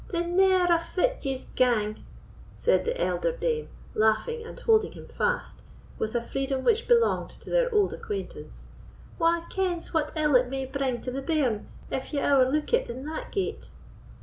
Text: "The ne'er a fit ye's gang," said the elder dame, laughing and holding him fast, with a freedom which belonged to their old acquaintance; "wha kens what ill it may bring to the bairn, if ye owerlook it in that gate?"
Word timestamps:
"The 0.07 0.23
ne'er 0.23 0.65
a 0.73 0.79
fit 0.79 1.23
ye's 1.25 1.45
gang," 1.53 2.03
said 2.57 2.85
the 2.85 2.99
elder 2.99 3.31
dame, 3.37 3.69
laughing 3.93 4.43
and 4.43 4.59
holding 4.59 4.93
him 4.93 5.05
fast, 5.05 5.61
with 5.99 6.15
a 6.15 6.23
freedom 6.23 6.63
which 6.63 6.87
belonged 6.87 7.29
to 7.29 7.51
their 7.51 7.71
old 7.71 7.93
acquaintance; 7.93 8.69
"wha 9.19 9.41
kens 9.51 9.93
what 9.93 10.11
ill 10.15 10.35
it 10.35 10.49
may 10.49 10.65
bring 10.65 11.01
to 11.01 11.11
the 11.11 11.21
bairn, 11.21 11.67
if 11.91 12.13
ye 12.15 12.19
owerlook 12.19 12.73
it 12.73 12.89
in 12.89 13.05
that 13.05 13.31
gate?" 13.31 13.69